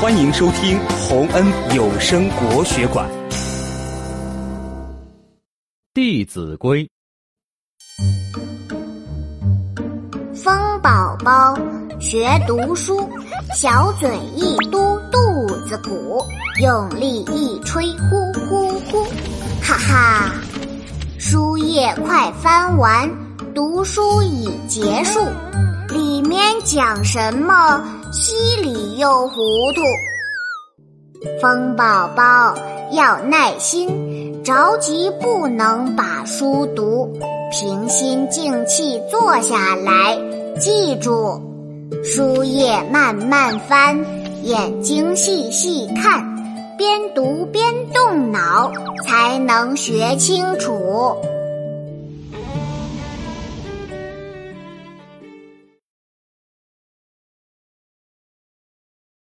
[0.00, 3.06] 欢迎收听洪恩有声国学馆
[5.92, 6.82] 《弟子规》。
[10.34, 11.54] 风宝宝
[12.00, 13.06] 学读书，
[13.54, 15.18] 小嘴一嘟肚
[15.66, 16.24] 子鼓，
[16.62, 19.04] 用力一吹呼呼呼，
[19.60, 20.32] 哈哈！
[21.18, 23.06] 书页快翻完，
[23.54, 25.20] 读书已结束。
[25.90, 27.84] 里面讲什么？
[28.12, 29.34] 稀里又糊
[29.72, 29.82] 涂。
[31.40, 32.54] 风宝宝
[32.90, 37.08] 要耐心，着急不能把书读，
[37.52, 40.18] 平心静气坐下来，
[40.58, 41.40] 记住，
[42.02, 43.96] 书页慢慢翻，
[44.42, 46.20] 眼睛细细看，
[46.76, 48.72] 边读边动脑，
[49.06, 51.14] 才能学清楚。